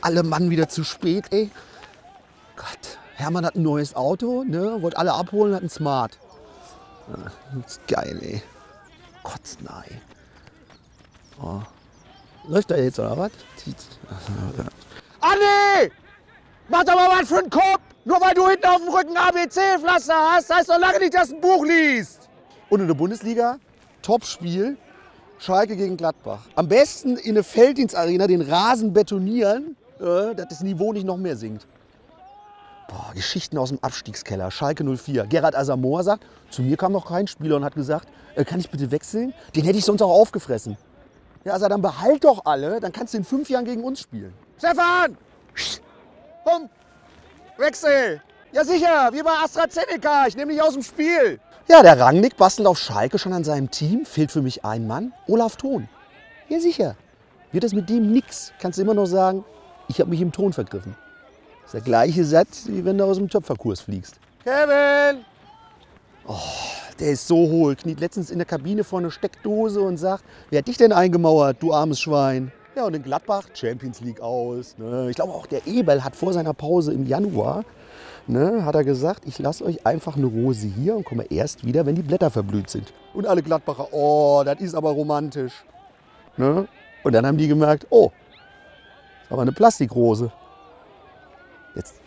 alle 0.00 0.22
Mann 0.22 0.50
wieder 0.50 0.68
zu 0.68 0.84
spät, 0.84 1.26
ey. 1.30 1.50
Gott, 2.56 2.98
Hermann 3.14 3.46
hat 3.46 3.56
ein 3.56 3.62
neues 3.62 3.96
Auto, 3.96 4.44
ne? 4.44 4.82
Wollte 4.82 4.96
alle 4.96 5.12
abholen, 5.12 5.54
hat 5.54 5.62
ein 5.62 5.70
Smart. 5.70 6.18
Ja, 7.08 7.32
das 7.54 7.72
ist 7.72 7.88
geil, 7.88 8.18
ey. 8.22 8.42
Kotzen, 9.22 9.68
ey. 9.88 10.00
Oh. 11.42 11.60
Läuft 12.46 12.70
da 12.70 12.76
jetzt, 12.76 12.98
oder 12.98 13.16
was? 13.16 13.32
Anni! 15.20 15.90
Mach 16.68 16.84
doch 16.84 16.94
mal 16.94 17.20
was 17.20 17.28
für 17.28 17.38
einen 17.38 17.50
Kopf! 17.50 17.80
Nur 18.04 18.20
weil 18.20 18.34
du 18.34 18.48
hinten 18.48 18.66
auf 18.66 18.76
dem 18.76 18.88
Rücken 18.88 19.16
ABC-Pflaster 19.16 20.32
hast, 20.32 20.54
heißt 20.54 20.68
doch 20.68 20.78
lange 20.78 20.98
nicht, 20.98 21.14
dass 21.14 21.30
du 21.30 21.36
ein 21.36 21.40
Buch 21.40 21.64
liest. 21.64 22.28
Und 22.68 22.80
in 22.80 22.86
der 22.86 22.94
Bundesliga, 22.94 23.58
Topspiel, 24.02 24.76
Schalke 25.38 25.76
gegen 25.76 25.96
Gladbach. 25.96 26.40
Am 26.54 26.68
besten 26.68 27.16
in 27.16 27.30
eine 27.30 27.42
Felddienstarena 27.42 28.26
den 28.26 28.40
Rasen 28.40 28.92
betonieren, 28.92 29.76
äh, 30.00 30.34
dass 30.34 30.48
das 30.48 30.60
Niveau 30.62 30.92
nicht 30.92 31.06
noch 31.06 31.16
mehr 31.16 31.36
sinkt. 31.36 31.66
Boah, 32.88 33.12
Geschichten 33.14 33.58
aus 33.58 33.70
dem 33.70 33.78
Abstiegskeller. 33.82 34.50
Schalke 34.50 34.84
04. 34.84 35.26
Gerhard 35.26 35.56
Asamoah 35.56 36.02
sagt, 36.02 36.24
zu 36.50 36.62
mir 36.62 36.76
kam 36.76 36.92
noch 36.92 37.06
kein 37.06 37.26
Spieler 37.26 37.56
und 37.56 37.64
hat 37.64 37.74
gesagt, 37.74 38.08
äh, 38.36 38.44
kann 38.44 38.60
ich 38.60 38.70
bitte 38.70 38.90
wechseln? 38.90 39.34
Den 39.54 39.64
hätte 39.64 39.78
ich 39.78 39.84
sonst 39.84 40.02
auch 40.02 40.10
aufgefressen. 40.10 40.76
Ja, 41.44 41.52
also 41.52 41.68
dann 41.68 41.82
behalt 41.82 42.24
doch 42.24 42.44
alle, 42.46 42.80
dann 42.80 42.92
kannst 42.92 43.14
du 43.14 43.18
in 43.18 43.24
fünf 43.24 43.50
Jahren 43.50 43.64
gegen 43.64 43.84
uns 43.84 44.00
spielen. 44.00 44.32
Stefan! 44.58 45.16
Komm, 46.44 46.68
Wechsel! 47.56 48.20
Ja 48.52 48.64
sicher, 48.64 49.10
wie 49.12 49.22
bei 49.22 49.32
AstraZeneca, 49.32 50.26
ich 50.26 50.36
nehme 50.36 50.52
dich 50.52 50.62
aus 50.62 50.74
dem 50.74 50.82
Spiel. 50.82 51.40
Ja, 51.66 51.82
der 51.82 51.98
Rangnick 51.98 52.36
bastelt 52.36 52.68
auf 52.68 52.78
Schalke 52.78 53.18
schon 53.18 53.32
an 53.32 53.42
seinem 53.42 53.70
Team. 53.70 54.04
Fehlt 54.04 54.30
für 54.30 54.42
mich 54.42 54.66
ein 54.66 54.86
Mann, 54.86 55.14
Olaf 55.26 55.56
Thon. 55.56 55.88
Ja 56.50 56.60
sicher, 56.60 56.94
wird 57.52 57.64
das 57.64 57.72
mit 57.72 57.88
dem 57.88 58.12
nix, 58.12 58.52
kannst 58.60 58.78
du 58.78 58.82
immer 58.82 58.92
noch 58.92 59.06
sagen, 59.06 59.46
ich 59.88 59.98
habe 59.98 60.10
mich 60.10 60.20
im 60.20 60.30
Ton 60.30 60.52
vergriffen. 60.52 60.94
Das 61.62 61.68
ist 61.68 61.74
der 61.74 61.80
gleiche 61.80 62.22
Satz, 62.26 62.66
wie 62.66 62.84
wenn 62.84 62.98
du 62.98 63.04
aus 63.04 63.16
dem 63.16 63.30
Töpferkurs 63.30 63.80
fliegst. 63.80 64.16
Kevin! 64.44 65.24
Oh, 66.26 66.34
der 67.00 67.12
ist 67.12 67.26
so 67.26 67.36
hohl, 67.36 67.76
kniet 67.76 67.98
letztens 67.98 68.30
in 68.30 68.38
der 68.38 68.46
Kabine 68.46 68.84
vor 68.84 68.98
einer 68.98 69.10
Steckdose 69.10 69.80
und 69.80 69.96
sagt, 69.96 70.22
wer 70.50 70.58
hat 70.58 70.68
dich 70.68 70.76
denn 70.76 70.92
eingemauert, 70.92 71.56
du 71.60 71.72
armes 71.72 71.98
Schwein? 71.98 72.52
Ja, 72.76 72.84
und 72.84 72.94
in 72.94 73.02
Gladbach 73.02 73.44
Champions 73.54 74.00
League 74.00 74.20
aus. 74.20 74.76
Ne? 74.76 75.08
Ich 75.08 75.16
glaube 75.16 75.32
auch 75.32 75.46
der 75.46 75.66
Eberl 75.66 76.04
hat 76.04 76.14
vor 76.14 76.34
seiner 76.34 76.52
Pause 76.52 76.92
im 76.92 77.06
Januar, 77.06 77.64
ne, 78.26 78.64
hat 78.64 78.74
er 78.74 78.84
gesagt, 78.84 79.24
ich 79.26 79.38
lasse 79.38 79.64
euch 79.64 79.86
einfach 79.86 80.16
eine 80.16 80.26
Rose 80.26 80.66
hier 80.66 80.96
und 80.96 81.04
komme 81.04 81.24
erst 81.30 81.64
wieder, 81.64 81.86
wenn 81.86 81.94
die 81.94 82.02
Blätter 82.02 82.30
verblüht 82.30 82.70
sind. 82.70 82.92
Und 83.12 83.26
alle 83.26 83.42
Gladbacher, 83.42 83.88
oh, 83.92 84.42
das 84.44 84.60
ist 84.60 84.74
aber 84.74 84.90
romantisch. 84.90 85.64
Ne? 86.36 86.66
Und 87.02 87.12
dann 87.12 87.26
haben 87.26 87.38
die 87.38 87.48
gemerkt, 87.48 87.86
oh, 87.90 88.10
das 88.10 89.26
ist 89.26 89.32
aber 89.32 89.42
eine 89.42 89.52
Plastikrose. 89.52 90.32
Jetzt 91.74 92.00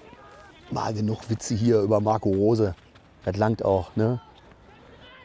mal 0.72 0.94
genug 0.94 1.30
Witze 1.30 1.56
hier 1.56 1.82
über 1.82 2.00
Marco 2.00 2.30
Rose. 2.30 2.76
Das 3.26 3.36
langt 3.38 3.64
auch, 3.64 3.96
ne? 3.96 4.22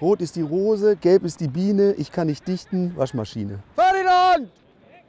Rot 0.00 0.20
ist 0.20 0.34
die 0.34 0.42
Rose, 0.42 0.96
gelb 0.96 1.22
ist 1.22 1.38
die 1.38 1.46
Biene, 1.46 1.92
ich 1.92 2.10
kann 2.10 2.26
nicht 2.26 2.48
dichten, 2.48 2.96
Waschmaschine. 2.96 3.60
Ferdinand! 3.76 4.50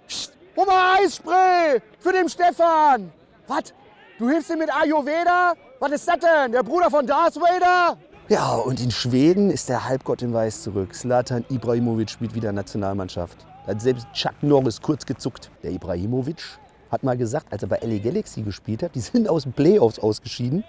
Psst, 0.08 0.38
hol 0.56 0.68
mal 0.68 1.00
Eisspray 1.00 1.81
für 1.97 2.14
den 2.14 2.30
Stefan! 2.30 3.12
Was? 3.47 3.73
Du 4.20 4.30
hilfst 4.30 4.52
ihm 4.52 4.59
mit 4.59 4.70
Ayurveda? 4.72 5.56
Was 5.84 5.92
ist 5.92 6.08
das 6.08 6.16
denn? 6.20 6.53
Der 6.53 6.64
Bruder 6.64 6.89
von 6.89 7.06
Darth 7.06 7.36
Vader? 7.36 7.98
Ja, 8.30 8.56
und 8.56 8.80
in 8.80 8.89
Schweden 8.89 9.52
ist 9.52 9.67
der 9.67 9.86
Halbgott 9.86 10.22
in 10.22 10.34
Weiß 10.34 10.64
zurück. 10.64 10.95
Slatan 10.95 11.44
Ibrahimovic 11.50 12.09
spielt 12.09 12.34
wieder 12.34 12.53
Nationalmannschaft. 12.53 13.45
Da 13.66 13.72
hat 13.72 13.81
selbst 13.81 14.08
Chuck 14.14 14.31
Norris 14.42 14.81
kurz 14.81 15.06
gezuckt. 15.06 15.52
Der 15.62 15.72
Ibrahimovic 15.72 16.42
hat 16.90 17.03
mal 17.03 17.17
gesagt, 17.17 17.52
als 17.52 17.64
er 17.64 17.67
bei 17.67 17.80
LA 17.81 17.98
Galaxy 17.98 18.44
gespielt 18.44 18.81
hat, 18.81 18.95
die 18.95 19.02
sind 19.02 19.28
aus 19.28 19.44
den 19.44 19.52
Playoffs 19.52 20.00
ausgeschieden. 20.00 20.64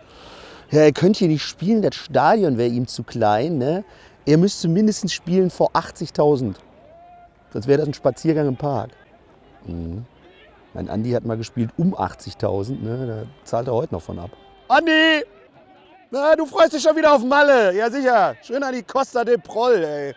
Ja, 0.73 0.81
er 0.81 0.91
könnte 0.91 1.21
hier 1.21 1.29
nicht 1.29 1.45
spielen, 1.45 1.81
das 1.81 1.95
Stadion 1.95 2.59
wäre 2.59 2.71
ihm 2.71 2.89
zu 2.89 3.05
klein. 3.05 3.57
Ne? 3.57 3.85
Er 4.27 4.37
müsste 4.37 4.67
mindestens 4.67 5.13
spielen 5.13 5.51
vor 5.51 5.71
80.000. 5.75 6.57
Sonst 7.53 7.69
wäre 7.69 7.79
das 7.79 7.87
ein 7.87 7.95
Spaziergang 7.95 8.49
im 8.49 8.57
Park. 8.57 8.91
Mhm. 9.65 10.07
Mein 10.73 10.89
Andi 10.89 11.13
hat 11.13 11.25
mal 11.25 11.37
gespielt 11.37 11.71
um 11.77 11.95
80.000. 11.95 12.83
Ne? 12.83 13.07
Da 13.07 13.23
zahlt 13.45 13.69
er 13.69 13.75
heute 13.75 13.95
noch 13.95 14.03
von 14.03 14.19
ab. 14.19 14.33
Andi! 14.69 15.25
Na, 16.11 16.35
du 16.37 16.47
freust 16.47 16.73
dich 16.73 16.83
schon 16.83 16.97
wieder 16.97 17.13
auf 17.13 17.23
Malle. 17.23 17.75
Ja, 17.75 17.91
sicher. 17.91 18.37
Schön 18.43 18.63
an 18.63 18.75
die 18.75 18.83
Costa 18.83 19.25
del 19.25 19.39
Proll, 19.39 19.85
ey. 19.85 20.15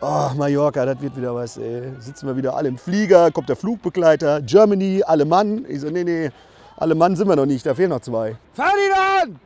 Oh, 0.00 0.30
Mallorca, 0.36 0.84
das 0.84 1.00
wird 1.00 1.16
wieder 1.16 1.34
was, 1.34 1.56
ey. 1.56 1.92
Sitzen 1.98 2.26
wir 2.26 2.36
wieder 2.36 2.54
alle 2.56 2.68
im 2.68 2.78
Flieger, 2.78 3.30
kommt 3.30 3.48
der 3.48 3.56
Flugbegleiter, 3.56 4.42
Germany, 4.42 5.02
alle 5.04 5.24
Mann. 5.24 5.64
Ich 5.68 5.80
so, 5.80 5.90
nee, 5.90 6.04
nee, 6.04 6.30
alle 6.76 6.94
Mann 6.94 7.16
sind 7.16 7.28
wir 7.28 7.36
noch 7.36 7.46
nicht, 7.46 7.64
da 7.64 7.74
fehlen 7.74 7.90
noch 7.90 8.00
zwei. 8.00 8.36
Ferdinand! 8.52 9.40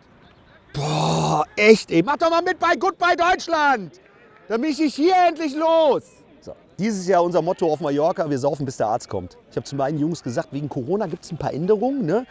Boah, 0.75 1.47
echt, 1.57 1.91
ey. 1.91 2.03
Mach 2.03 2.17
doch 2.17 2.31
mal 2.31 2.43
mit 2.43 2.59
bei 2.59 2.75
Goodbye 2.77 3.17
Deutschland. 3.17 4.01
Dann 4.49 4.61
bin 4.61 4.71
ich 4.71 4.95
hier 4.95 5.15
endlich 5.29 5.55
los. 5.55 6.03
Dieses 6.79 7.07
Jahr 7.07 7.25
unser 7.25 7.41
Motto 7.41 7.73
auf 7.73 7.81
Mallorca, 7.81 8.29
wir 8.29 8.39
saufen, 8.39 8.67
bis 8.67 8.77
der 8.77 8.89
Arzt 8.89 9.09
kommt. 9.09 9.39
Ich 9.51 9.57
habe 9.57 9.65
zu 9.65 9.77
meinen 9.77 9.99
Jungs 9.99 10.23
gesagt, 10.23 10.49
wegen 10.53 10.69
Corona 10.69 11.07
gibt 11.07 11.25
es 11.25 11.33
ein 11.33 11.39
paar 11.39 11.55
Änderungen. 11.55 12.05
Ne? 12.05 12.27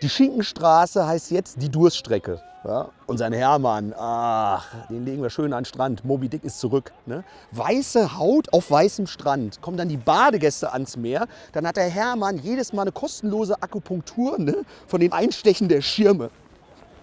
Die 0.00 0.08
Schinkenstraße 0.08 1.06
heißt 1.06 1.30
jetzt 1.30 1.60
die 1.60 1.68
Durststrecke. 1.68 2.40
Ja? 2.64 2.88
Und 3.06 3.18
sein 3.18 3.34
Hermann, 3.34 3.92
ach, 3.94 4.66
den 4.88 5.04
legen 5.04 5.20
wir 5.20 5.28
schön 5.28 5.52
an 5.52 5.60
den 5.60 5.64
Strand. 5.66 6.02
Moby 6.02 6.30
Dick 6.30 6.44
ist 6.44 6.60
zurück. 6.60 6.92
Ne? 7.04 7.24
Weiße 7.52 8.16
Haut 8.16 8.50
auf 8.54 8.70
weißem 8.70 9.06
Strand. 9.06 9.60
Kommen 9.60 9.76
dann 9.76 9.90
die 9.90 9.98
Badegäste 9.98 10.72
ans 10.72 10.96
Meer. 10.96 11.26
Dann 11.52 11.66
hat 11.66 11.76
der 11.76 11.90
Hermann 11.90 12.38
jedes 12.38 12.72
Mal 12.72 12.82
eine 12.82 12.92
kostenlose 12.92 13.62
Akupunktur 13.62 14.38
ne? 14.38 14.64
von 14.86 15.00
dem 15.00 15.12
Einstechen 15.12 15.68
der 15.68 15.82
Schirme. 15.82 16.30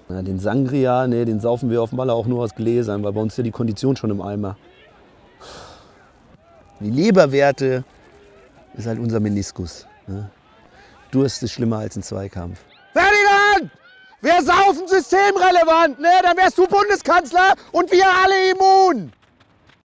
Na, 0.09 0.23
den 0.23 0.39
Sangria, 0.39 1.05
nee, 1.05 1.25
den 1.25 1.39
saufen 1.41 1.69
wir 1.69 1.83
auf 1.83 1.91
Malle 1.91 2.13
auch 2.13 2.25
nur 2.25 2.41
aus 2.41 2.55
Gläsern, 2.55 3.03
weil 3.03 3.11
bei 3.11 3.21
uns 3.21 3.33
ist 3.33 3.37
ja 3.37 3.43
die 3.43 3.51
Kondition 3.51 3.95
schon 3.97 4.09
im 4.09 4.21
Eimer. 4.21 4.55
Die 6.79 6.91
Leberwerte 6.91 7.83
ist 8.75 8.88
halt 8.88 8.99
unser 8.99 9.19
Meniskus. 9.19 9.88
Ne? 10.05 10.29
Durst 11.11 11.41
ist 11.43 11.53
schlimmer 11.53 11.79
als 11.79 11.95
ein 11.95 12.03
Zweikampf. 12.03 12.59
Ferdinand! 12.93 13.71
Wir 14.21 14.41
saufen 14.41 14.88
systemrelevant, 14.88 15.99
ne? 15.99 16.09
Dann 16.23 16.35
wärst 16.38 16.57
du 16.57 16.65
Bundeskanzler 16.67 17.53
und 17.71 17.91
wir 17.91 18.05
alle 18.07 18.51
immun. 18.51 19.13